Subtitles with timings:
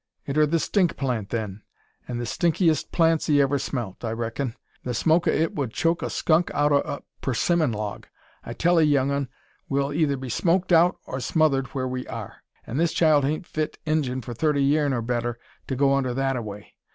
[0.25, 1.61] "It ur the stink plant, then;
[2.07, 4.55] an' the stinkinest plant 'ee ever smelt, I reckin.
[4.83, 8.07] The smoke o' it ud choke a skunk out o' a persimmon log.
[8.43, 9.29] I tell 'ee, young 'un,
[9.69, 13.77] we'll eyther be smoked out or smothered whur we are; an' this child hain't fit
[13.85, 15.37] Injun for thirty yeern or better,
[15.67, 16.73] to go under that a way.